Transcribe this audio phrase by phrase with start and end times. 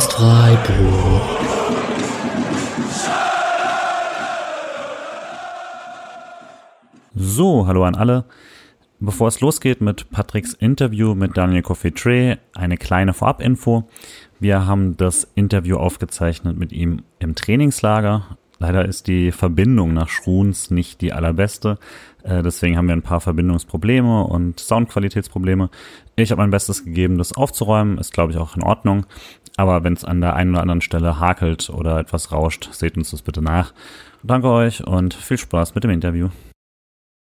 [0.00, 1.22] Podcast Freiburg.
[7.14, 8.24] So, hallo an alle.
[8.98, 13.88] Bevor es losgeht mit Patricks Interview mit Daniel Coffee eine kleine Vorabinfo.
[14.38, 18.38] Wir haben das Interview aufgezeichnet mit ihm im Trainingslager.
[18.60, 21.78] Leider ist die Verbindung nach Schruns nicht die allerbeste.
[22.22, 25.70] Äh, deswegen haben wir ein paar Verbindungsprobleme und Soundqualitätsprobleme.
[26.16, 27.96] Ich habe mein Bestes gegeben, das aufzuräumen.
[27.96, 29.06] Ist, glaube ich, auch in Ordnung.
[29.56, 33.10] Aber wenn es an der einen oder anderen Stelle hakelt oder etwas rauscht, seht uns
[33.10, 33.72] das bitte nach.
[34.22, 36.28] Danke euch und viel Spaß mit dem Interview.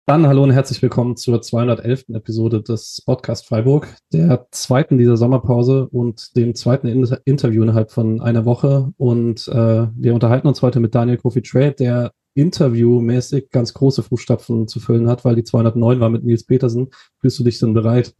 [0.09, 2.05] Dann hallo und herzlich willkommen zur 211.
[2.15, 8.19] Episode des Podcast Freiburg, der zweiten dieser Sommerpause und dem zweiten Inter Interview innerhalb von
[8.19, 8.91] einer Woche.
[8.97, 14.67] Und äh, wir unterhalten uns heute mit Daniel Kofi Trade, der interviewmäßig ganz große Fußstapfen
[14.67, 16.89] zu füllen hat, weil die 209 war mit Nils Petersen.
[17.21, 18.15] Fühlst du dich denn bereit?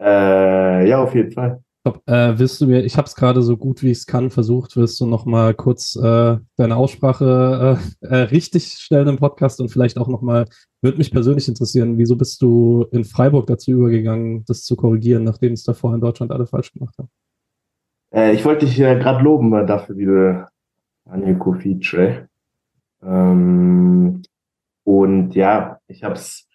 [0.00, 1.60] Äh, ja, auf jeden Fall.
[1.86, 2.02] Top.
[2.06, 4.76] Äh, willst du mir, ich habe es gerade so gut wie ich es kann versucht,
[4.76, 9.68] willst du noch mal kurz äh, deine Aussprache äh, äh, richtig stellen im Podcast und
[9.68, 10.46] vielleicht auch noch mal,
[10.86, 15.52] würde mich persönlich interessieren, wieso bist du in Freiburg dazu übergegangen, das zu korrigieren, nachdem
[15.52, 17.08] es davor in Deutschland alle falsch gemacht haben?
[18.14, 20.48] Äh, ich wollte dich äh, gerade loben äh, dafür, liebe
[21.04, 22.28] Anja Kofice.
[23.02, 24.22] Ähm,
[24.84, 26.48] und ja, ich habe es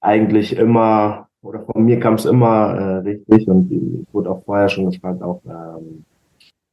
[0.00, 4.70] eigentlich immer oder von mir kam es immer äh, richtig und ich wurde auch vorher
[4.70, 6.04] schon gefragt, auch ähm,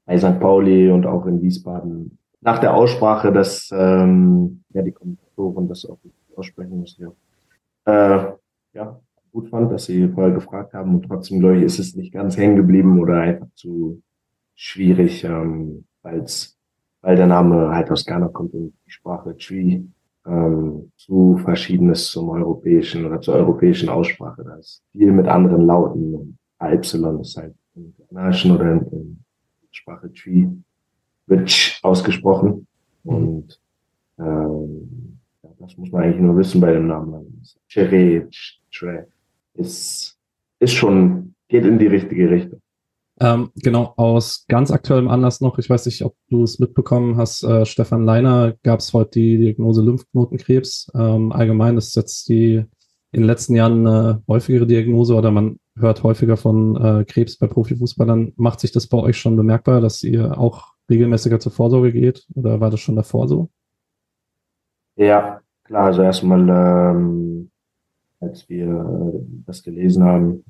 [0.06, 0.40] bei St.
[0.40, 2.18] Pauli und auch in Wiesbaden.
[2.42, 5.98] Nach der Aussprache, dass ähm, ja die Kommentatoren das auch
[6.40, 7.12] aussprechen mussten, ja.
[7.86, 8.34] Äh,
[8.74, 9.00] ja,
[9.32, 12.38] gut fand, dass sie vorher gefragt haben und trotzdem, glaube ich, ist es nicht ganz
[12.38, 14.02] hängen geblieben oder einfach zu
[14.56, 16.58] schwierig, ähm, weil's,
[17.02, 19.82] weil der Name halt aus Ghana kommt und die Sprache Tree
[20.26, 24.44] ähm, zu Verschiedenes zum europäischen oder zur europäischen Aussprache.
[24.44, 26.38] Da ist viel mit anderen Lauten.
[26.62, 29.24] Y ist halt in Ghanaischen oder in, in
[29.72, 30.48] Sprache Tree
[31.28, 32.68] wird ausgesprochen.
[33.04, 33.60] Und
[34.18, 35.09] ähm,
[35.60, 37.44] das muss man eigentlich nur wissen bei dem Namen.
[37.68, 38.28] Chere,
[38.74, 39.08] Tre,
[39.56, 40.18] ist,
[40.60, 42.62] ist schon, geht in die richtige Richtung.
[43.22, 47.44] Ähm, genau, aus ganz aktuellem Anlass noch, ich weiß nicht, ob du es mitbekommen hast,
[47.44, 50.90] äh, Stefan Leiner gab es heute die Diagnose Lymphknotenkrebs.
[50.96, 52.64] Ähm, allgemein ist jetzt die
[53.12, 57.48] in den letzten Jahren eine häufigere Diagnose oder man hört häufiger von äh, Krebs bei
[57.48, 58.34] Profifußballern.
[58.38, 62.62] Macht sich das bei euch schon bemerkbar, dass ihr auch regelmäßiger zur Vorsorge geht oder
[62.62, 63.50] war das schon davor so?
[64.96, 67.52] Ja, klar, also erstmal, ähm,
[68.20, 70.44] als wir das gelesen haben,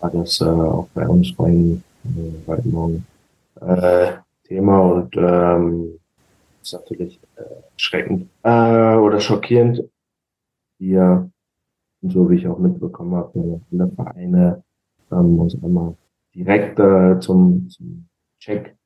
[0.00, 3.06] war das äh, auch bei uns vorhin äh, heute Morgen
[3.60, 6.00] äh, Thema und ähm,
[6.60, 7.42] ist natürlich äh,
[7.76, 9.84] schreckend äh, oder schockierend.
[10.80, 11.30] Wir,
[12.02, 14.64] so wie ich auch mitbekommen habe, viele Vereine
[15.12, 15.94] ähm, uns einmal
[16.34, 18.08] direkt äh, zum, zum
[18.40, 18.76] Check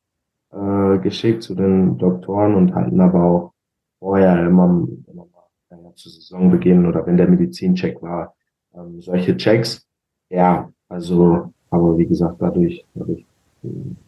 [0.52, 3.52] äh, geschickt zu den Doktoren und hatten aber auch
[3.98, 8.34] vorher immer, immer mal ja, zu Saisonbeginn oder wenn der Medizincheck war,
[8.74, 9.86] ähm, solche Checks.
[10.30, 13.24] Ja, also, aber wie gesagt, dadurch, dadurch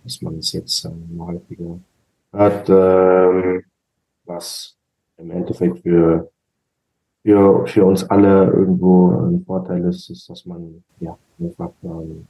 [0.05, 1.79] dass man es jetzt ähm, häufiger
[2.33, 3.65] hört, ähm,
[4.25, 4.77] was
[5.17, 6.31] im Endeffekt für,
[7.23, 12.27] für, für uns alle irgendwo ein Vorteil ist, ist, dass man ja einfach ähm,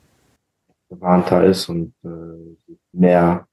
[0.89, 2.57] bewahrter ist und äh,
[2.93, 3.47] mehr,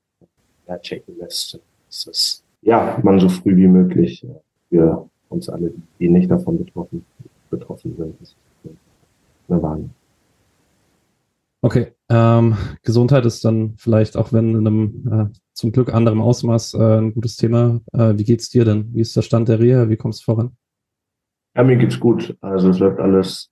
[0.66, 4.28] mehr checken lässt, dass es, ja, man so früh wie möglich äh,
[4.70, 7.06] für uns alle, die nicht davon betroffen,
[7.50, 8.36] betroffen sind,
[9.48, 9.90] eine Warnung.
[11.62, 16.74] Okay, ähm, Gesundheit ist dann vielleicht auch wenn in einem äh, zum Glück anderem Ausmaß
[16.74, 17.80] äh, ein gutes Thema.
[17.94, 18.94] Äh, wie geht's dir denn?
[18.94, 19.90] Wie ist der Stand der Reha?
[19.90, 20.52] Wie kommst du voran?
[21.56, 22.38] Ja, mir geht's gut.
[22.42, 23.50] Also es läuft alles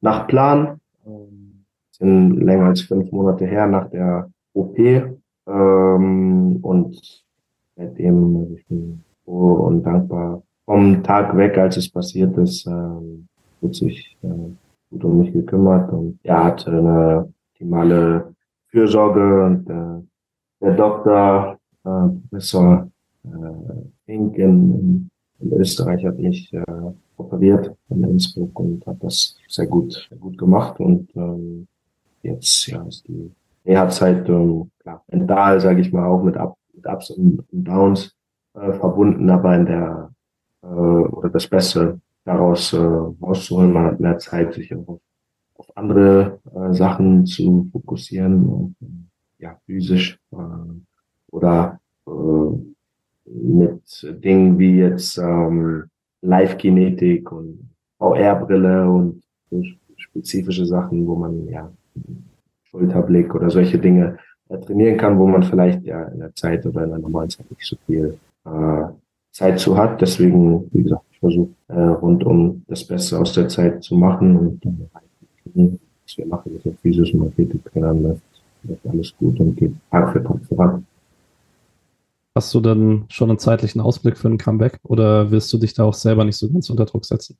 [0.00, 0.80] nach Plan.
[1.06, 4.76] Ähm, sind länger als fünf Monate her nach der OP.
[4.78, 7.25] Ähm, und
[7.76, 10.42] seitdem ich bin froh und dankbar.
[10.64, 13.28] Vom Tag weg, als es passiert ist, ähm,
[13.60, 14.28] wird sich äh,
[14.90, 18.34] gut um mich gekümmert und er hatte eine optimale
[18.68, 20.02] Fürsorge und äh,
[20.60, 22.88] der Doktor, äh, Professor
[23.24, 23.28] äh,
[24.06, 25.08] Fink in,
[25.38, 26.64] in Österreich hat mich äh,
[27.16, 31.66] operiert in Innsbruck und hat das sehr gut, sehr gut gemacht und ähm,
[32.22, 33.30] jetzt ja ist die
[33.64, 38.14] Reha-Zeit ähm, klar, mental, sage ich mal, auch mit, Up, mit Ups und, Downs
[38.54, 40.14] äh, verbunden, aber in der
[40.62, 45.00] äh, oder das Beste daraus äh, rauszuholen, man hat mehr Zeit, sich auf
[45.58, 48.76] auf andere äh, Sachen zu fokussieren und
[49.38, 50.36] ja, physisch äh,
[51.30, 52.10] oder äh,
[53.24, 55.84] mit Dingen wie jetzt ähm,
[56.22, 59.22] Live-Kinetik und VR-Brille und
[59.96, 61.72] spezifische Sachen, wo man ja
[62.64, 64.18] Schulterblick oder solche Dinge
[64.48, 67.66] trainieren kann, wo man vielleicht ja in der Zeit oder in der normalen Zeit nicht
[67.66, 68.84] so viel äh,
[69.32, 70.00] Zeit zu hat.
[70.00, 74.64] Deswegen, wie gesagt, ich versuche äh, rundum das Beste aus der Zeit zu machen und
[74.64, 78.22] äh, was wir machen mit den Physios und Athletiktrainern läuft,
[78.62, 80.86] läuft alles gut und geht Tag für Tag voran.
[82.34, 85.84] Hast du dann schon einen zeitlichen Ausblick für ein Comeback oder willst du dich da
[85.84, 87.36] auch selber nicht so ganz unter Druck setzen?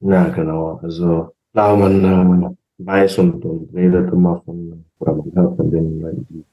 [0.00, 0.78] Ja, genau.
[0.82, 6.00] Also klar, man äh, weiß und, und redet immer von, oder man hört von den
[6.00, 6.44] Leuten, die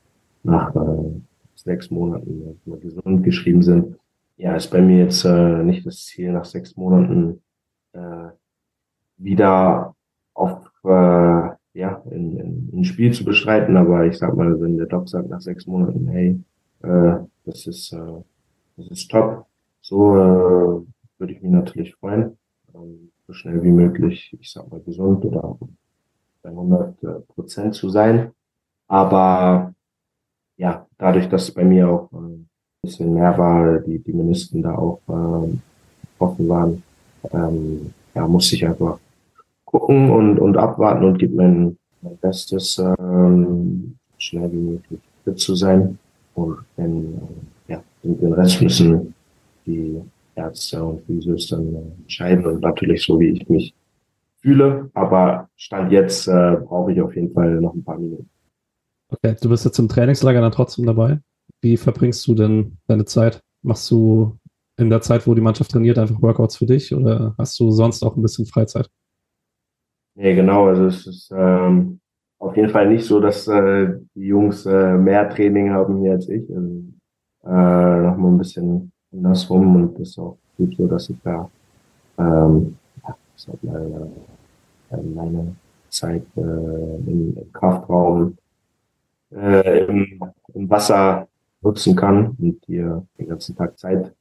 [0.43, 1.21] nach äh,
[1.55, 3.97] sechs Monaten äh, gesund geschrieben sind.
[4.37, 7.41] Ja, ist bei mir jetzt äh, nicht das Ziel, nach sechs Monaten
[7.93, 8.29] äh,
[9.17, 9.95] wieder
[10.33, 14.87] auf äh, ja, in, in, ein Spiel zu bestreiten, aber ich sag mal, wenn der
[14.87, 16.39] Doc sagt nach sechs Monaten, hey,
[16.83, 18.23] äh, das ist, äh,
[18.77, 19.45] das ist top.
[19.81, 20.85] So äh,
[21.17, 22.37] würde ich mich natürlich freuen,
[22.73, 25.57] ähm, so schnell wie möglich, ich sag mal, gesund oder
[26.41, 28.31] bei 100 Prozent zu sein.
[28.87, 29.73] Aber
[30.57, 32.49] ja, dadurch, dass bei mir auch äh, ein
[32.83, 35.57] bisschen mehr war, die, die Minister da auch äh,
[36.19, 36.83] offen waren,
[37.31, 38.99] ähm, ja, muss ich einfach
[39.65, 45.55] gucken und, und abwarten und gebe mein, mein Bestes, ähm, schnell wie möglich fit zu
[45.55, 45.97] sein.
[46.35, 47.15] Und wenn,
[47.67, 49.13] äh, ja, den Rest müssen
[49.65, 50.01] die
[50.35, 53.73] Ärzte und Physios dann äh, entscheiden und natürlich so, wie ich mich
[54.41, 54.89] fühle.
[54.93, 58.29] Aber Stand jetzt äh, brauche ich auf jeden Fall noch ein paar Minuten.
[59.09, 61.19] Okay, du bist jetzt im Trainingslager dann trotzdem dabei.
[61.61, 63.41] Wie verbringst du denn deine Zeit?
[63.61, 64.37] Machst du
[64.77, 68.03] in der Zeit, wo die Mannschaft trainiert, einfach Workouts für dich oder hast du sonst
[68.03, 68.89] auch ein bisschen Freizeit?
[70.15, 70.67] Nee, genau.
[70.67, 71.99] Also es ist ähm,
[72.39, 76.27] auf jeden Fall nicht so, dass äh, die Jungs äh, mehr Training haben hier als
[76.29, 76.49] ich.
[76.49, 76.83] Also,
[77.43, 81.49] äh, noch mal ein bisschen andersrum und das ist auch gut so, dass ich da
[82.17, 82.77] ähm,
[83.61, 84.11] mal,
[84.91, 85.55] äh, meine
[85.89, 88.37] Zeit äh, im, im Kraftraum
[89.31, 90.19] äh, im,
[90.53, 91.27] im Wasser
[91.61, 94.13] nutzen kann und hier den ganzen Tag Zeit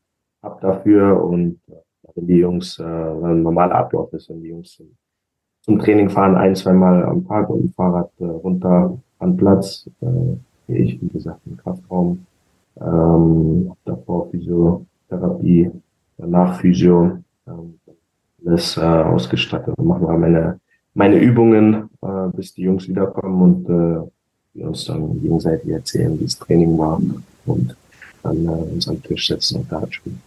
[0.42, 1.74] hab dafür und äh,
[2.14, 4.96] wenn die Jungs, äh, ein normaler Ablauf ist, wenn die Jungs zum,
[5.62, 10.72] zum Training fahren, ein, zweimal am Tag und ein Fahrrad äh, runter an Platz, äh,
[10.72, 12.26] ich, wie gesagt, im Kraftraum,
[12.80, 15.70] ähm, davor Physiotherapie,
[16.16, 17.79] danach Physio, ähm,
[18.44, 20.60] alles äh, ausgestattet und machen wir meine,
[20.94, 24.10] meine Übungen, äh, bis die Jungs wiederkommen und äh,
[24.54, 27.00] wir uns dann gegenseitig erzählen, wie das Training war
[27.46, 27.76] und
[28.22, 30.20] dann äh, uns am Tisch setzen und Dart spielen.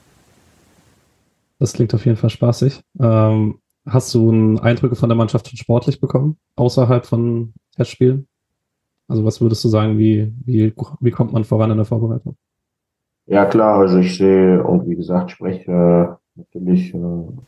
[1.59, 2.81] Das klingt auf jeden Fall spaßig.
[2.99, 8.27] Ähm, hast du Eindrücke von der Mannschaft schon sportlich bekommen, außerhalb von Testspielen?
[9.07, 12.35] Also was würdest du sagen, wie, wie, wie kommt man voran in der Vorbereitung?
[13.25, 16.97] Ja klar, also ich sehe und wie gesagt, spreche äh, natürlich äh,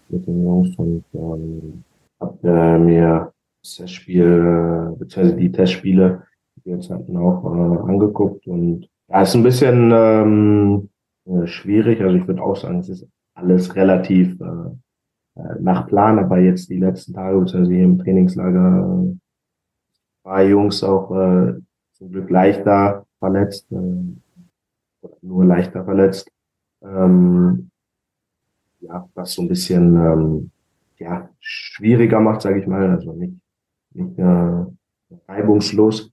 [0.09, 1.83] mit den Jungs und ähm,
[2.19, 6.23] habe äh, mir das Testspiel, äh, beziehungsweise die Testspiele
[6.65, 10.89] wir uns hatten auch äh, angeguckt und ja, ist ein bisschen ähm,
[11.25, 12.01] äh, schwierig.
[12.01, 16.69] Also ich würde auch sagen, es ist alles relativ äh, äh nach Plan, aber jetzt
[16.69, 19.17] die letzten Tage, beziehungsweise hier im Trainingslager, äh,
[20.23, 21.53] war Jungs auch äh,
[21.93, 23.75] zum Glück leichter verletzt, äh,
[25.01, 26.31] oder nur leichter verletzt.
[26.83, 27.69] Ähm,
[28.79, 30.51] ja, was so ein bisschen ähm,
[30.97, 32.89] ja, schwieriger macht, sage ich mal.
[32.89, 33.35] Also nicht,
[33.93, 34.65] nicht äh,
[35.27, 36.11] reibungslos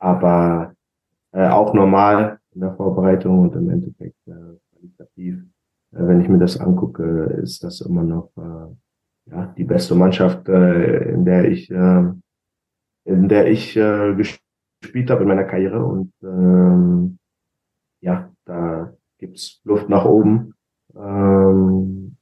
[0.00, 0.74] aber
[1.32, 5.36] äh, auch normal in der Vorbereitung und im Endeffekt äh, qualitativ.
[5.92, 10.48] Äh, wenn ich mir das angucke, ist das immer noch äh, ja, die beste Mannschaft,
[10.48, 12.04] äh, in der ich äh,
[13.04, 17.18] in der ich äh, gespielt habe in meiner Karriere und ähm,
[18.00, 20.54] ja, da gibt's Luft nach oben.
[20.96, 22.16] Ähm,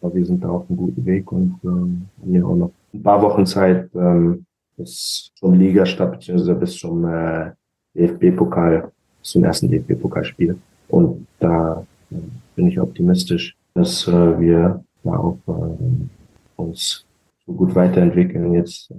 [0.00, 3.02] aber wir sind da auf einem guten Weg und ähm, haben ja auch noch ein
[3.02, 4.44] paar Wochen Zeit, ähm,
[4.76, 7.52] bis zum Ligastart beziehungsweise bis zum äh,
[7.94, 10.56] DFB-Pokal, zum ersten DFB-Pokalspiel.
[10.88, 12.16] Und da äh,
[12.54, 17.06] bin ich optimistisch, dass äh, wir da auch äh, uns
[17.46, 18.94] so gut weiterentwickeln jetzt äh,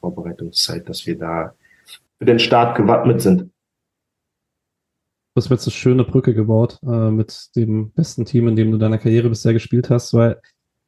[0.00, 1.52] Vorbereitungszeit, dass wir da
[2.18, 3.50] für den Start gewappnet sind.
[5.38, 8.76] Du hast jetzt eine schöne Brücke gebaut äh, mit dem besten Team, in dem du
[8.76, 10.40] deiner Karriere bisher gespielt hast, weil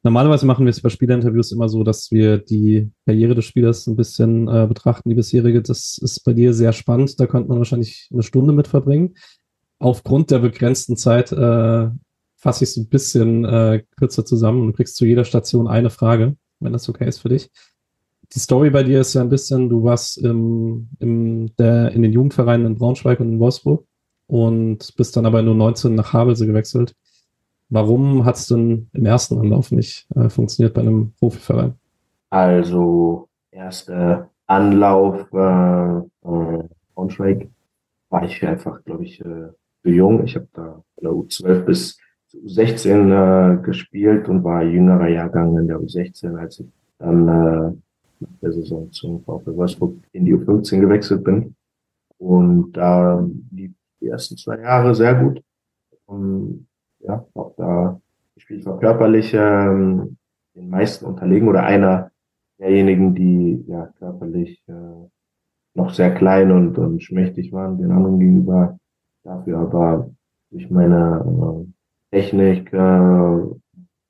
[0.03, 3.95] Normalerweise machen wir es bei Spielerinterviews immer so, dass wir die Karriere des Spielers ein
[3.95, 5.61] bisschen äh, betrachten, die bisherige.
[5.61, 7.17] Das ist bei dir sehr spannend.
[7.19, 9.15] Da könnte man wahrscheinlich eine Stunde mit verbringen.
[9.79, 11.89] Aufgrund der begrenzten Zeit äh,
[12.35, 16.35] fasse ich es ein bisschen äh, kürzer zusammen und kriegst zu jeder Station eine Frage,
[16.59, 17.51] wenn das okay ist für dich.
[18.33, 22.11] Die Story bei dir ist ja ein bisschen, du warst im, im, der, in den
[22.11, 23.85] Jugendvereinen in Braunschweig und in Wolfsburg
[24.31, 26.95] und bist dann aber nur 19 nach Havelse gewechselt.
[27.67, 31.73] Warum hat es denn im ersten Anlauf nicht äh, funktioniert bei einem Profiverein?
[32.29, 35.97] Also, erster Anlauf, äh,
[36.29, 36.63] äh,
[36.95, 37.49] Braunschweig
[38.09, 39.49] war ich einfach, glaube ich, äh,
[39.83, 40.23] zu jung.
[40.23, 41.99] Ich habe da von der U12 bis
[42.33, 46.67] U16 äh, gespielt und war jüngerer Jahrgang in der U16, als ich
[46.99, 47.73] dann äh,
[48.21, 51.53] nach der Saison zum VfL Wolfsburg in die U15 gewechselt bin.
[52.17, 53.71] Und da lief
[54.01, 55.41] die ersten zwei Jahre sehr gut.
[56.05, 56.67] Und,
[56.99, 57.99] ja, auch da
[58.35, 60.17] gespielt war körperlich ähm,
[60.55, 62.11] den meisten unterlegen oder einer
[62.59, 65.07] derjenigen, die ja körperlich äh,
[65.73, 68.77] noch sehr klein und, und schmächtig waren den anderen gegenüber.
[69.23, 70.09] Dafür aber
[70.49, 71.65] durch meine
[72.11, 73.37] äh, Technik äh,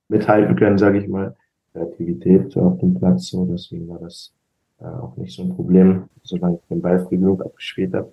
[0.09, 1.35] mithalten können, sage ich mal.
[1.73, 3.27] Kreativität auf dem Platz.
[3.27, 4.33] So, deswegen war das
[4.79, 8.11] äh, auch nicht so ein Problem, solange ich den Ball früh genug abgespielt habe.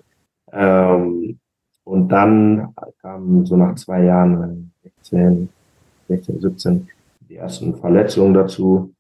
[0.53, 1.39] Ähm,
[1.89, 5.49] und dann kam so nach zwei Jahren, 16,
[6.09, 6.89] 16, 17,
[7.31, 8.93] die ersten Verletzungen dazu.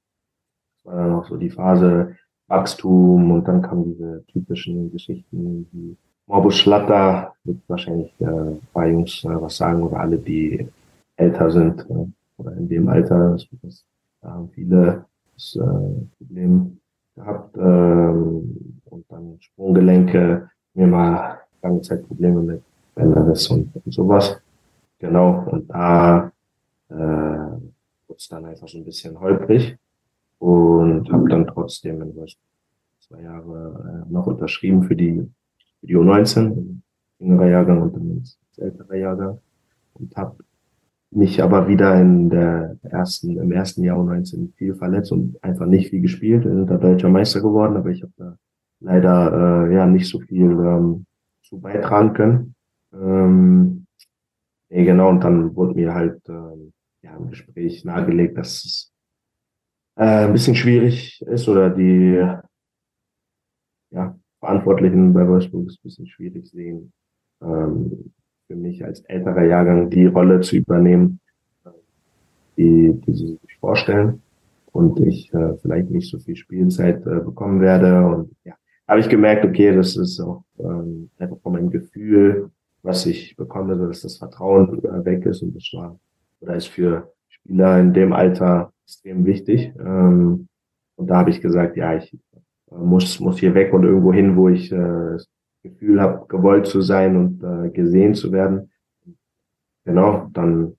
[0.77, 2.17] Das war dann auch so die Phase
[2.47, 9.23] Wachstum und dann kamen diese typischen Geschichten wie Morbus Schlatter, wird wahrscheinlich äh, bei Jungs
[9.23, 10.67] äh, was sagen oder alle, die
[11.17, 12.07] älter sind äh,
[12.39, 13.33] oder in dem Alter.
[13.33, 13.85] Das, das,
[14.23, 15.05] da haben viele
[15.35, 16.79] das äh, Problem
[17.15, 22.63] gehabt ähm, und dann Sprunggelenke, mir mal lange Zeit Probleme mit
[22.99, 24.41] Bänderriss und, und sowas.
[24.99, 26.33] Genau, und da
[26.91, 29.77] äh, wurde es dann einfach so ein bisschen holprig
[30.39, 32.13] und habe dann trotzdem in
[33.01, 35.31] zwei Jahre äh, noch unterschrieben für die,
[35.81, 36.81] für die U19,
[37.21, 38.25] jüngerer Jahrgang und dann
[38.57, 39.39] älterer Jahrgang
[39.95, 40.37] und habe
[41.11, 45.91] mich aber wieder in der ersten, im ersten Jahr U19 viel verletzt und einfach nicht
[45.91, 46.45] viel gespielt.
[46.45, 48.37] Wir sind da deutscher Meister geworden, aber ich habe da
[48.81, 51.07] leider äh, ja nicht so viel ähm,
[51.43, 52.55] zu beitragen können.
[52.93, 53.87] Ähm,
[54.71, 58.93] nee, genau, und dann wurde mir halt ähm, ja, im Gespräch nahegelegt, dass es
[59.97, 62.25] äh, ein bisschen schwierig ist oder die
[63.91, 66.93] ja, Verantwortlichen bei Wolfsburg es ein bisschen schwierig sehen,
[67.43, 68.13] ähm,
[68.47, 71.21] für mich als älterer Jahrgang die Rolle zu übernehmen,
[72.57, 74.23] die, die sie sich vorstellen
[74.73, 78.05] und ich äh, vielleicht nicht so viel Spielzeit äh, bekommen werde.
[78.07, 78.55] Und ja,
[78.87, 82.51] habe ich gemerkt, okay, das ist auch ähm, einfach von meinem Gefühl,
[82.89, 85.99] was ich bekomme, dass das Vertrauen äh, weg ist und das war
[86.41, 89.75] oder ist für Spieler in dem Alter extrem wichtig.
[89.79, 90.49] Ähm,
[90.97, 94.37] und da habe ich gesagt, ja, ich äh, muss, muss hier weg und irgendwo hin,
[94.37, 95.29] wo ich äh, das
[95.63, 98.71] Gefühl habe, gewollt zu sein und äh, gesehen zu werden.
[99.85, 100.75] Genau, dann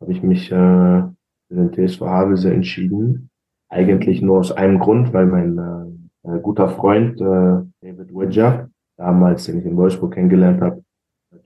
[0.00, 1.14] habe ich mich äh, für
[1.50, 3.28] den TSV Havelse entschieden.
[3.68, 9.58] Eigentlich nur aus einem Grund, weil mein äh, guter Freund äh, David Widger, damals, den
[9.58, 10.85] ich in Wolfsburg kennengelernt habe,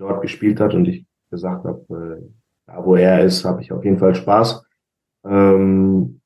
[0.01, 2.31] dort gespielt hat und ich gesagt habe, äh,
[2.67, 4.65] da wo er ist, habe ich auf jeden Fall Spaß.
[5.25, 6.21] Ähm,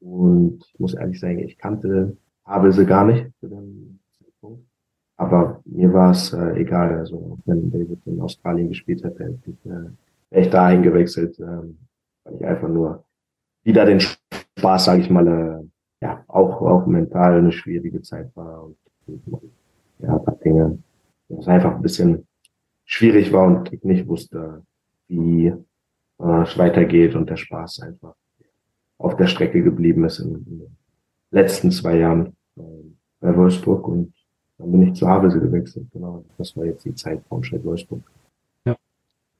[0.00, 4.66] und ich muss ehrlich sagen, ich kannte habe sie gar nicht zu dem Zeitpunkt.
[5.16, 6.98] Aber mir war es äh, egal.
[6.98, 9.90] Also wenn David in Australien gespielt hätte, hätte ich, äh,
[10.30, 11.78] wäre dahin gewechselt, ähm,
[12.24, 13.04] weil ich einfach nur
[13.62, 18.64] wieder den Spaß, sage ich mal, äh, ja, auch, auch mental eine schwierige Zeit war
[18.64, 19.52] und, und
[19.98, 20.78] ja, ein paar Dinge,
[21.28, 22.26] es einfach ein bisschen
[22.90, 24.62] schwierig war und ich nicht wusste,
[25.06, 28.14] wie äh, es weitergeht und der Spaß einfach
[28.98, 30.76] auf der Strecke geblieben ist in, in den
[31.30, 32.36] letzten zwei Jahren
[33.20, 34.12] bei Wolfsburg und
[34.58, 35.86] dann bin ich zu Havelse gewechselt.
[35.92, 38.02] Genau, das war jetzt die Zeit vom Schritt Wolfsburg.
[38.66, 38.76] Ja,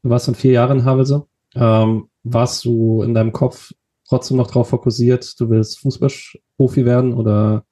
[0.02, 1.26] du warst dann vier Jahre in Havelse.
[1.54, 3.72] Ähm, warst du in deinem Kopf
[4.06, 7.64] trotzdem noch darauf fokussiert, du willst Fußballprofi werden oder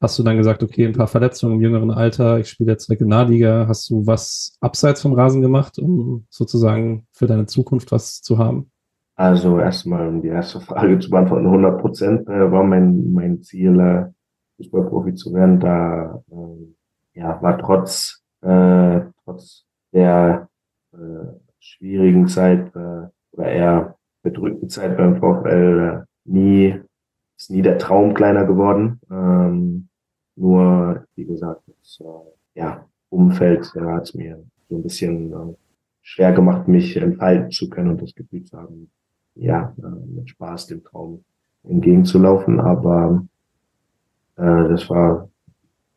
[0.00, 3.66] hast du dann gesagt, okay, ein paar Verletzungen im jüngeren Alter, ich spiele jetzt Regionalliga,
[3.68, 8.70] hast du was abseits vom Rasen gemacht, um sozusagen für deine Zukunft was zu haben?
[9.16, 13.80] Also erstmal, um die erste Frage zu beantworten, 100 Prozent äh, war mein, mein Ziel,
[13.80, 14.06] äh,
[14.58, 20.48] Fußballprofi zu werden, da äh, ja, war trotz, äh, trotz der
[20.92, 20.98] äh,
[21.58, 26.80] schwierigen Zeit äh, oder eher bedrückten Zeit beim VfL äh, nie,
[27.36, 29.00] ist nie der Traum kleiner geworden.
[29.10, 29.77] Ähm,
[30.38, 35.54] nur, wie gesagt, das äh, ja, Umfeld ja, hat es mir so ein bisschen äh,
[36.02, 38.90] schwer gemacht, mich entfalten zu können und das Gefühl zu haben,
[39.34, 41.24] ja, äh, mit Spaß dem Traum
[41.64, 42.60] entgegenzulaufen.
[42.60, 43.24] Aber
[44.36, 45.28] äh, das war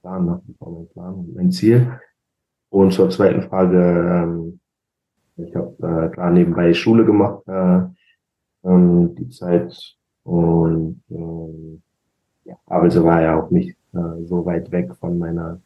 [0.02, 2.00] Plan, nach wie vor mein Plan und mein Ziel.
[2.70, 4.60] Und zur zweiten Frage, ähm,
[5.38, 7.82] ich habe äh, klar nebenbei Schule gemacht, äh,
[8.64, 9.98] ähm, die Zeit.
[10.24, 11.82] Und ähm,
[12.46, 15.60] ja, aber sie war ja auch nicht äh, so weit weg von meiner,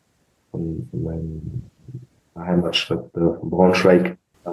[0.51, 1.63] von, von meinem
[2.38, 4.17] Heimatstadt äh, von Braunschweig.
[4.46, 4.50] Äh,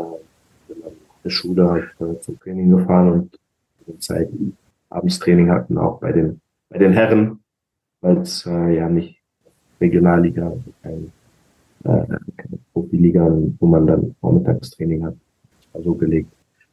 [1.24, 3.38] der Schule äh, zum Training gefahren und
[3.86, 4.28] die Zeit
[4.90, 7.42] Abendstraining hatten auch bei den bei den Herren
[8.02, 9.16] weil es äh, ja nicht
[9.80, 11.12] Regionalliga, also kein
[11.84, 13.26] äh, keine Profiliga,
[13.58, 15.14] wo man dann Vormittagstraining hat.
[15.72, 16.30] Also gelegt.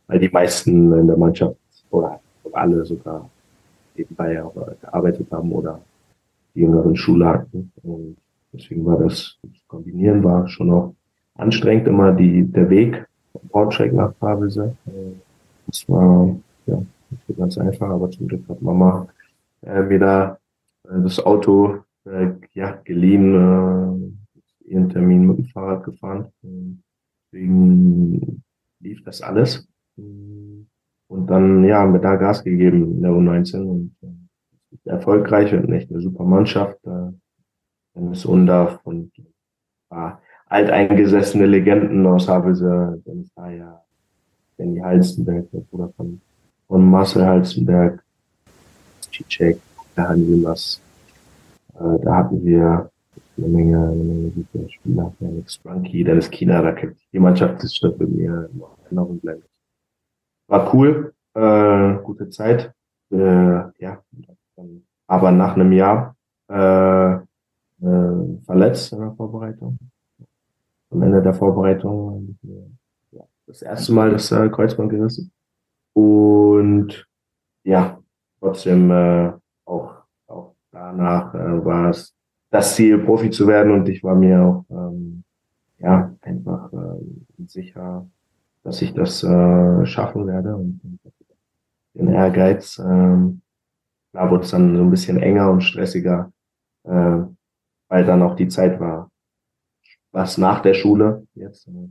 [0.08, 1.56] Weil die meisten in der Mannschaft
[1.92, 2.20] oder
[2.52, 3.30] alle sogar
[3.96, 4.44] nebenbei
[4.82, 5.80] gearbeitet haben oder
[6.56, 7.72] die jüngeren Schule hatten.
[7.84, 8.18] Und
[8.54, 10.96] deswegen war das, das Kombinieren war schon auch
[11.36, 14.76] anstrengend immer die, der Weg von Braunschweig nach Pavelse.
[15.68, 19.08] Das war ja nicht so ganz einfach, aber zum Glück hat Mama
[19.62, 20.38] äh, mir da
[20.86, 26.32] äh, das Auto äh, ja, geliehen, äh, ihren Termin mit dem Fahrrad gefahren.
[27.32, 28.44] Deswegen
[28.80, 29.68] lief das alles.
[29.96, 34.08] Und dann ja, haben wir da Gas gegeben in der U19 und äh,
[34.86, 36.78] erfolgreich und echt eine super Mannschaft.
[36.86, 37.12] Äh,
[37.96, 39.12] Dennis Undorf und
[39.92, 40.12] äh,
[40.48, 43.84] alteingesessene Legenden aus Havelse, Dennis Daya,
[44.58, 46.22] Danny Halstenberg, der Bruder von,
[46.68, 48.04] von Marcel Halstenberg,
[49.02, 49.60] Cicek,
[49.96, 50.82] der Hanjumas.
[51.76, 52.90] Äh, da hatten wir
[53.38, 55.14] eine Menge, eine Menge gute Spieler.
[55.20, 59.48] Yannick Sprunky, Dennis Kina, da kennt die Mannschaft ist schon mit mir in Erinnerung bleibt.
[60.48, 62.74] War cool, äh, gute Zeit.
[63.12, 63.18] Äh,
[63.80, 64.04] ja,
[65.08, 66.16] aber nach einem Jahr
[66.50, 69.78] äh, äh, verletzt in der Vorbereitung.
[70.92, 72.38] Am Ende der Vorbereitung
[73.12, 75.32] ja, das erste Mal das äh, Kreuzband gerissen.
[75.94, 77.08] Und
[77.64, 78.00] ja,
[78.40, 79.32] trotzdem äh,
[79.66, 79.94] auch,
[80.28, 82.16] auch danach äh, war es
[82.52, 85.24] das Ziel, Profi zu werden und ich war mir auch ähm,
[85.78, 88.08] ja einfach äh, sicher,
[88.64, 91.00] dass ich das äh, schaffen werde und, und
[91.94, 92.80] den Ehrgeiz.
[92.80, 93.42] Ähm,
[94.14, 96.32] da wurde es dann so ein bisschen enger und stressiger,
[96.84, 97.22] äh,
[97.90, 99.12] weil dann auch die Zeit war,
[100.12, 101.68] was nach der Schule jetzt.
[101.68, 101.90] Äh,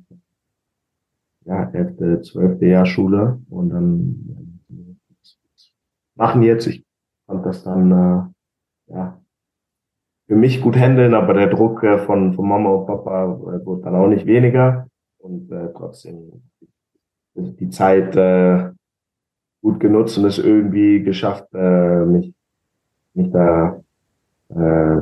[1.44, 5.16] ja, elfte, zwölfte Jahr Schule und dann äh,
[6.14, 6.66] machen jetzt.
[6.66, 6.84] Ich
[7.26, 9.20] fand das dann äh, ja
[10.28, 13.82] für mich gut handeln, aber der Druck äh, von, von Mama und Papa äh, wurde
[13.82, 14.86] dann auch nicht weniger
[15.18, 16.42] und äh, trotzdem
[17.34, 18.70] die Zeit äh,
[19.62, 22.32] gut genutzt und es irgendwie geschafft, äh, mich,
[23.14, 23.80] mich da
[24.50, 25.00] äh,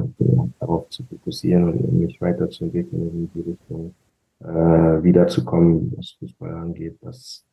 [0.59, 3.95] darauf zu fokussieren und mich weiterzuentwickeln in die Richtung
[4.41, 7.45] äh, wiederzukommen, was Fußball angeht, dass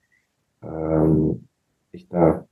[0.64, 1.48] ähm,
[1.92, 2.46] ich da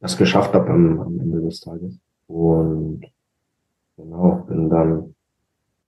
[0.00, 1.98] das geschafft habe am, am Ende des Tages.
[2.26, 3.02] Und
[3.96, 5.14] genau, bin dann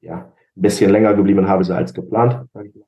[0.01, 0.19] ja
[0.57, 2.87] ein bisschen länger geblieben habe als geplant, sage ich mal,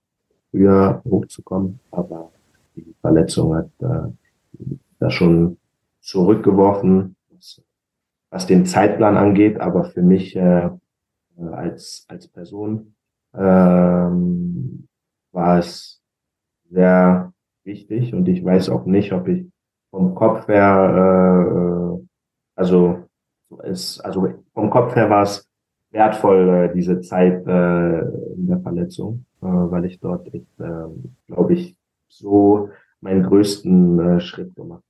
[0.51, 2.31] früher hochzukommen, aber
[2.77, 4.65] die Verletzung hat äh,
[4.99, 5.59] da schon
[6.01, 7.63] zurückgeworfen, was,
[8.31, 10.71] was den Zeitplan angeht, aber für mich äh,
[11.53, 12.95] als, als Person
[13.35, 14.89] ähm,
[15.33, 16.03] war es
[16.71, 17.33] sehr
[17.65, 18.15] wichtig.
[18.15, 19.47] Und ich weiß auch nicht, ob ich
[19.91, 22.07] vom Kopf her, äh,
[22.55, 23.05] also
[23.63, 25.49] es, also vom Kopf her war es
[25.91, 28.01] wertvoll, äh, diese Zeit äh,
[28.35, 30.41] in der Verletzung, äh, weil ich dort äh,
[31.27, 31.77] glaube ich,
[32.09, 34.83] so meinen größten äh, Schritt gemacht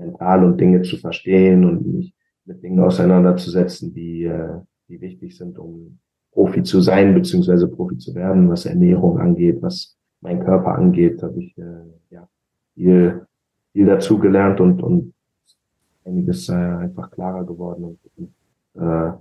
[0.00, 4.58] mental und Dinge zu verstehen und mich mit Dingen auseinanderzusetzen, die, äh,
[4.88, 5.98] die wichtig sind, um
[6.32, 11.42] Profi zu sein, beziehungsweise Profi zu werden, was Ernährung angeht, was mein Körper angeht, habe
[11.42, 12.28] ich äh, ja
[12.74, 13.26] viel,
[13.72, 15.14] viel dazu gelernt und, und
[16.04, 19.12] einiges äh, einfach klarer geworden und äh,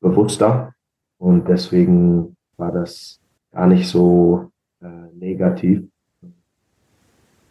[0.00, 0.74] bewusster.
[1.18, 5.84] Und deswegen war das gar nicht so äh, negativ.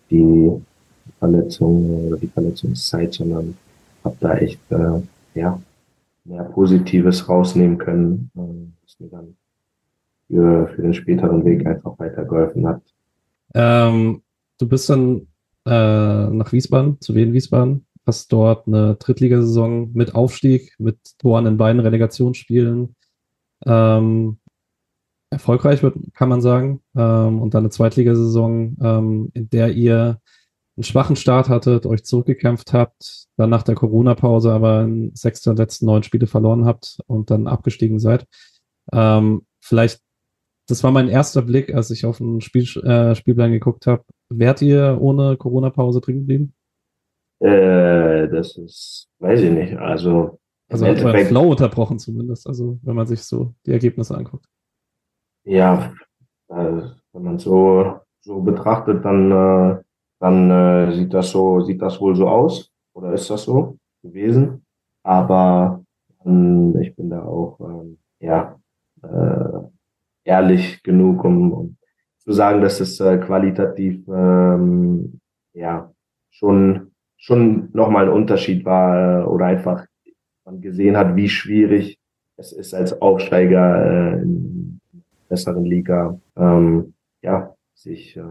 [0.09, 0.51] Die
[1.21, 3.55] Verletzung oder die Verletzungszeit, sondern
[4.03, 5.01] habe da echt äh,
[5.35, 5.61] ja,
[6.25, 8.41] mehr Positives rausnehmen können, äh,
[8.83, 9.35] was mir dann
[10.27, 12.81] für, für den späteren Weg einfach weitergeholfen hat.
[13.53, 14.23] Ähm,
[14.57, 15.27] du bist dann
[15.67, 21.57] äh, nach Wiesbaden, zu Wien Wiesbaden, hast dort eine Drittligasaison mit Aufstieg, mit Toren in
[21.57, 22.95] beiden Relegationsspielen.
[23.67, 24.37] Ähm,
[25.29, 26.81] erfolgreich wird, kann man sagen.
[26.95, 30.19] Ähm, und dann eine Zweitligasaison, ähm, in der ihr
[30.77, 35.53] einen schwachen Start hattet, euch zurückgekämpft habt, dann nach der Corona-Pause aber in sechs der
[35.53, 38.25] letzten neun Spiele verloren habt und dann abgestiegen seid.
[38.93, 40.01] Ähm, vielleicht,
[40.67, 44.03] das war mein erster Blick, als ich auf den Spiel, äh, Spielplan geguckt habe.
[44.29, 46.53] Wärt ihr ohne Corona-Pause drin geblieben?
[47.39, 49.77] Äh, das ist, weiß ich nicht.
[49.77, 54.45] Also, also hat euer Flow unterbrochen zumindest, also wenn man sich so die Ergebnisse anguckt.
[55.43, 55.93] Ja,
[56.47, 59.81] also, wenn man so so betrachtet, dann äh,
[60.21, 64.63] dann äh, sieht das so, sieht das wohl so aus oder ist das so gewesen.
[65.03, 65.83] Aber
[66.25, 68.55] ähm, ich bin da auch ähm, ja
[69.01, 69.59] äh,
[70.23, 71.77] ehrlich genug, um, um
[72.19, 75.19] zu sagen, dass es äh, qualitativ ähm,
[75.53, 75.91] ja
[76.29, 79.85] schon schon nochmal ein Unterschied war äh, oder einfach
[80.45, 81.97] man gesehen hat, wie schwierig
[82.37, 84.79] es ist als Aufsteiger äh, in
[85.29, 88.21] besseren Liga ähm, ja, sich äh,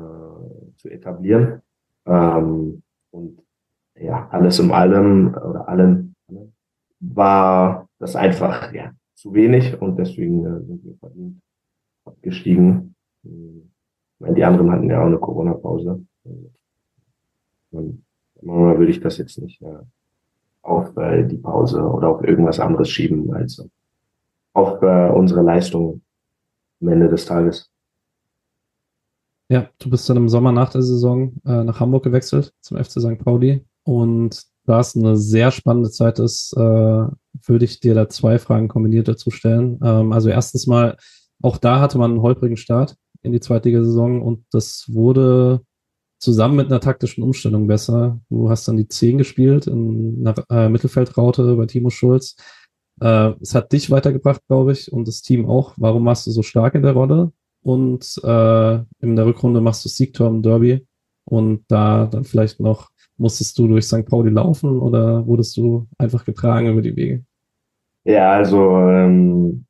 [0.76, 1.62] zu etablieren.
[2.10, 3.38] Ähm, und
[3.94, 6.16] ja, alles in allem oder allen
[6.98, 11.40] war das einfach ja, zu wenig und deswegen äh, sind wir verdient
[12.04, 12.94] abgestiegen.
[14.18, 16.04] Weil die anderen hatten ja auch eine Corona-Pause.
[17.70, 19.78] Manchmal würde ich das jetzt nicht äh,
[20.62, 23.64] auf äh, die Pause oder auf irgendwas anderes schieben, als
[24.52, 26.02] auf äh, unsere Leistung
[26.80, 27.70] am Ende des Tages.
[29.50, 33.00] Ja, du bist dann im Sommer nach der Saison äh, nach Hamburg gewechselt zum FC
[33.00, 33.18] St.
[33.18, 38.38] Pauli und da es eine sehr spannende Zeit ist, äh, würde ich dir da zwei
[38.38, 39.80] Fragen kombiniert dazu stellen.
[39.82, 40.96] Ähm, also erstens mal,
[41.42, 45.62] auch da hatte man einen holprigen Start in die Zweitligasaison und das wurde
[46.20, 48.20] zusammen mit einer taktischen Umstellung besser.
[48.28, 52.36] Du hast dann die 10 gespielt in einer äh, Mittelfeldraute bei Timo Schulz.
[53.00, 55.74] Äh, es hat dich weitergebracht, glaube ich, und das Team auch.
[55.76, 57.32] Warum warst du so stark in der Rolle?
[57.62, 60.86] Und äh, in der Rückrunde machst du Siegtor im Derby
[61.24, 64.06] und da dann vielleicht noch musstest du durch St.
[64.06, 67.24] Pauli laufen oder wurdest du einfach getragen über die Wege?
[68.04, 69.66] Ja, also ähm,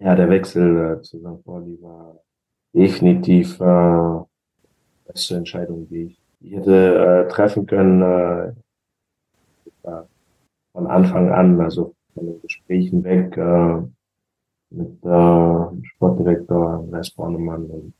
[0.00, 1.44] ja, der Wechsel äh, zu St.
[1.44, 2.20] Pauli war
[2.74, 4.20] definitiv äh,
[5.06, 8.02] beste Entscheidung, die ich, die hätte äh, treffen können.
[8.02, 8.52] Äh,
[10.78, 13.82] von Anfang an, also von den Gesprächen weg äh,
[14.70, 17.94] mit äh, Sportdirektor Les Bornemann und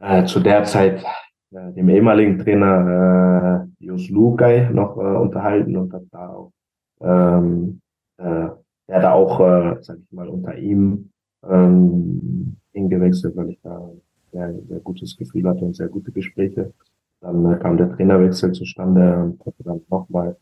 [0.00, 1.04] äh, zu der Zeit
[1.52, 6.52] äh, dem ehemaligen Trainer äh, Jos Lukai noch äh, unterhalten und hat da auch
[7.00, 7.80] ähm,
[8.18, 8.48] äh,
[8.88, 11.10] der da auch, äh, sag ich mal, unter ihm
[11.48, 13.90] ähm, hingewechselt, weil ich da
[14.32, 16.72] sehr, sehr gutes Gefühl hatte und sehr gute Gespräche.
[17.20, 20.36] Dann äh, kam der Trainerwechsel zustande und hatte dann nochmal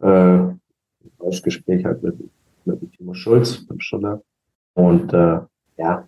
[0.00, 0.60] äh, ein
[1.42, 2.16] Gespräch halt mit,
[2.64, 4.22] mit Timo Schulz beim Schuller.
[4.76, 5.40] Und äh,
[5.78, 6.06] ja,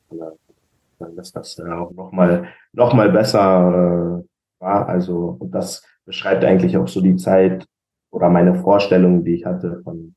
[0.99, 4.89] dann ist das äh, auch nochmal noch mal besser äh, war.
[4.89, 7.67] Also, und das beschreibt eigentlich auch so die Zeit
[8.11, 10.15] oder meine Vorstellung, die ich hatte von,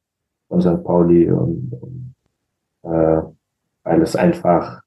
[0.50, 0.84] von St.
[0.84, 2.14] Pauli und, und
[2.84, 3.22] äh,
[3.84, 4.82] weil es einfach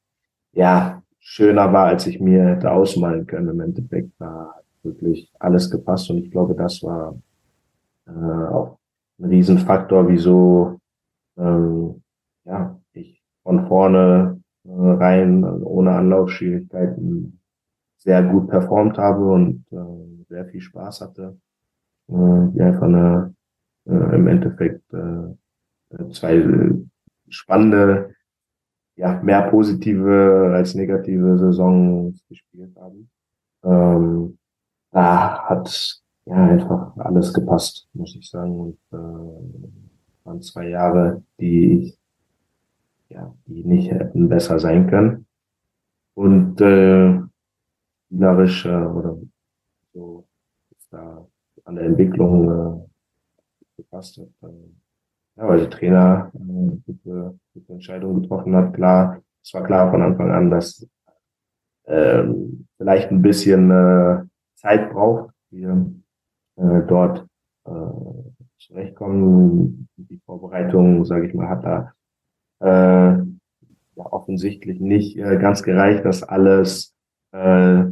[0.53, 3.49] ja schöner war, als ich mir hätte ausmalen können.
[3.49, 7.17] Im Endeffekt war wirklich alles gepasst und ich glaube, das war
[8.07, 8.77] äh, auch
[9.19, 10.81] ein Riesenfaktor, wieso
[11.39, 12.03] ähm,
[12.45, 12.79] ja
[13.45, 17.41] von vorne äh, rein ohne Anlaufschwierigkeiten
[17.99, 21.39] sehr gut performt habe und äh, sehr viel Spaß hatte.
[22.09, 23.35] Äh, die einfach eine,
[23.87, 26.45] äh, im Endeffekt äh, zwei
[27.29, 28.15] spannende
[28.97, 33.11] ja, mehr positive als negative Saison gespielt haben.
[33.65, 34.39] Ähm,
[34.91, 38.61] da hat ja einfach alles gepasst, muss ich sagen.
[38.61, 41.97] Und äh, waren zwei Jahre, die
[43.15, 45.27] ja, die nicht hätten besser sein können.
[46.15, 47.21] Und äh,
[48.07, 49.19] spielerisch äh, oder
[49.93, 50.27] so
[50.77, 51.27] ist da
[51.65, 54.29] an der Entwicklung äh, gepasst hat.
[54.43, 54.55] Äh,
[55.37, 58.75] ja, weil der Trainer äh, gute, gute Entscheidungen getroffen hat.
[58.75, 60.87] Klar, es war klar von Anfang an, dass
[61.87, 64.23] ähm, vielleicht ein bisschen äh,
[64.55, 65.93] Zeit braucht, wir
[66.57, 67.27] äh, dort
[67.67, 67.71] äh,
[68.59, 69.89] zurechtkommen.
[69.97, 71.93] Die Vorbereitung, sage ich mal, hat da
[72.61, 73.25] äh, ja,
[73.97, 76.95] offensichtlich nicht äh, ganz gereicht, dass alles
[77.33, 77.85] äh,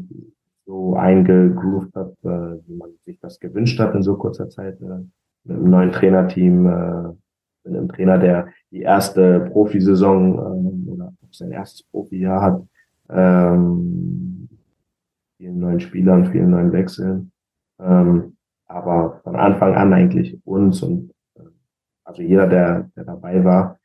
[0.66, 4.80] so eingegroovt hat, äh, wie man sich das gewünscht hat in so kurzer Zeit.
[4.80, 5.04] Äh,
[5.44, 7.08] mit einem neuen Trainerteam, äh,
[7.64, 12.66] mit einem Trainer, der die erste Profisaison ähm, oder sein erstes Profijahr hat,
[13.08, 14.48] ähm,
[15.36, 17.32] vielen neuen Spielern, vielen neuen Wechseln.
[17.80, 21.42] Ähm, aber von Anfang an eigentlich uns und äh,
[22.04, 23.81] also jeder, der, der dabei war, äh,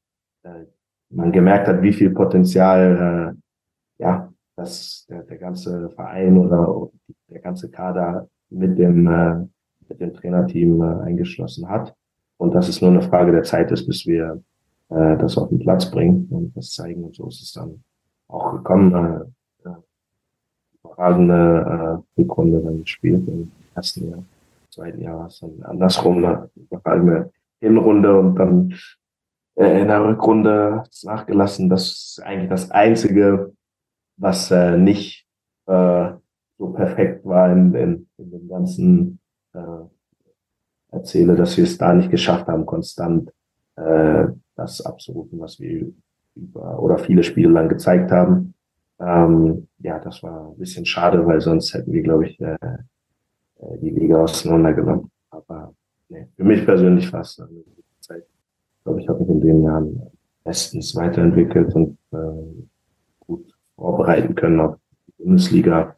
[1.09, 6.89] man gemerkt hat, wie viel Potenzial äh, ja, dass der, der ganze Verein oder
[7.29, 9.45] der ganze Kader mit dem, äh,
[9.87, 11.95] mit dem Trainerteam äh, eingeschlossen hat.
[12.37, 14.41] Und dass es nur eine Frage der Zeit ist, bis wir
[14.89, 17.03] äh, das auf den Platz bringen und das zeigen.
[17.03, 17.83] Und so ist es dann
[18.27, 18.93] auch gekommen.
[18.93, 19.75] Äh, äh,
[20.83, 24.23] überragende äh, Rückrunde dann gespielt im ersten Jahr.
[24.69, 28.73] Zweiten Jahr war dann andersrum, eine überragende Hinrunde und dann
[29.57, 31.69] äh, in der Rückrunde nachgelassen.
[31.69, 33.53] Das ist eigentlich das Einzige,
[34.17, 35.27] was äh, nicht
[35.65, 36.11] äh,
[36.57, 39.19] so perfekt war in, in, in dem ganzen
[39.53, 39.59] äh,
[40.91, 43.31] erzähle, dass wir es da nicht geschafft haben, konstant
[43.75, 45.91] äh, das abzurufen, was wir
[46.35, 48.53] über oder viele Spiele lang gezeigt haben.
[48.99, 52.57] Ähm, ja, das war ein bisschen schade, weil sonst hätten wir, glaube ich, äh,
[53.59, 55.11] äh die Liga auseinandergenommen.
[55.29, 55.73] Aber
[56.09, 57.49] nee, für mich persönlich Zeit.
[57.76, 57.76] Ich
[58.87, 60.01] glaube, ich habe mich in den Jahren
[60.43, 62.65] bestens weiterentwickelt und äh,
[63.19, 65.95] gut vorbereiten können auf die Bundesliga.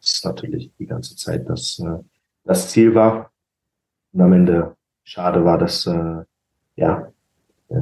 [0.00, 1.98] Das ist natürlich die ganze Zeit das, äh,
[2.44, 3.30] das Ziel war.
[4.12, 4.74] Und am Ende
[5.04, 6.24] schade war, dass äh,
[6.76, 7.12] ja,
[7.68, 7.74] äh,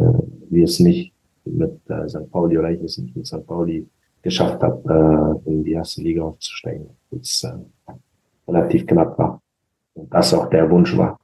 [0.51, 2.29] wir es nicht mit äh, St.
[2.31, 3.47] Pauli oder ich es nicht mit St.
[3.47, 3.89] Pauli
[4.23, 6.89] geschafft habe, äh, in die erste Liga aufzusteigen.
[7.13, 7.93] Das äh,
[8.49, 9.41] relativ knapp war.
[9.95, 11.21] Und das auch der Wunsch war.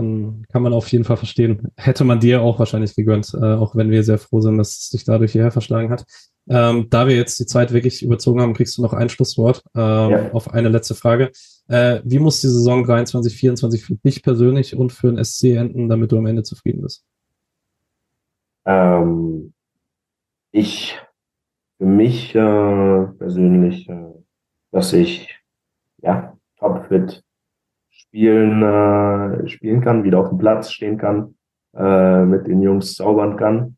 [0.00, 1.68] Ja, dann kann man auf jeden Fall verstehen.
[1.76, 4.88] Hätte man dir auch wahrscheinlich gegönnt, äh, auch wenn wir sehr froh sind, dass es
[4.90, 6.04] sich dadurch hierher verschlagen hat.
[6.48, 10.10] Ähm, da wir jetzt die Zeit wirklich überzogen haben, kriegst du noch ein Schlusswort ähm,
[10.10, 10.32] ja.
[10.32, 11.30] auf eine letzte Frage.
[11.68, 15.88] Äh, wie muss die Saison 23, 24 für dich persönlich und für den SC enden,
[15.88, 17.04] damit du am Ende zufrieden bist?
[18.64, 19.52] Ähm,
[20.50, 20.98] ich,
[21.78, 24.14] für mich äh, persönlich, äh,
[24.72, 25.38] dass ich
[26.02, 27.22] ja topfit
[28.10, 31.36] spielen, äh, spielen kann, wieder auf dem Platz stehen kann,
[31.76, 33.76] äh, mit den Jungs zaubern kann.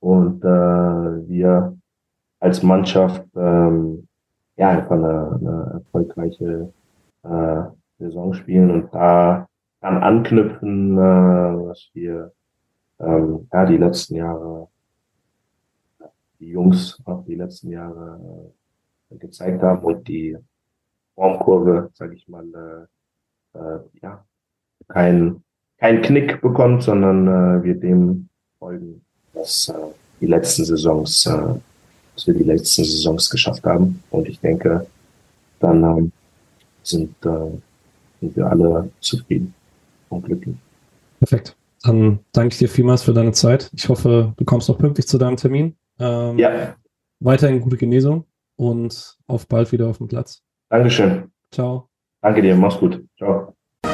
[0.00, 0.48] Und äh,
[1.28, 1.76] wir
[2.38, 4.06] als Mannschaft ähm,
[4.56, 6.72] ja einfach eine, eine erfolgreiche
[7.22, 7.62] äh,
[7.98, 9.48] Saison spielen und da
[9.80, 12.32] dann anknüpfen, äh, was wir
[13.00, 14.68] ähm, ja die letzten Jahre
[16.38, 18.52] die Jungs auch die letzten Jahre
[19.10, 20.36] äh, gezeigt haben und die
[21.14, 22.95] Formkurve, sage ich mal, äh,
[23.56, 24.24] äh, ja
[24.88, 25.42] kein
[25.78, 29.02] kein Knick bekommt, sondern äh, wir dem folgen,
[29.34, 29.74] was äh,
[30.20, 31.54] die letzten Saisons äh,
[32.16, 34.02] was wir die letzten Saisons geschafft haben.
[34.10, 34.86] Und ich denke,
[35.60, 36.12] dann ähm,
[36.82, 37.50] sind, äh,
[38.20, 39.54] sind wir alle zufrieden
[40.08, 40.56] und glücklich.
[41.18, 41.56] Perfekt.
[41.82, 43.70] Dann danke ich dir vielmals für deine Zeit.
[43.74, 45.76] Ich hoffe, du kommst noch pünktlich zu deinem Termin.
[46.00, 46.74] Ähm, ja.
[47.20, 48.24] Weiterhin gute Genesung
[48.56, 50.42] und auf bald wieder auf dem Platz.
[50.68, 51.30] Dankeschön.
[51.52, 51.88] Ciao.
[52.26, 53.04] Danke dir, mach's gut.
[53.16, 53.54] Ciao.
[53.84, 53.90] So